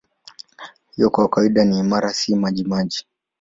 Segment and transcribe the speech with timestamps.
[0.91, 3.05] Hivyo kwa kawaida ni imara, si majimaji.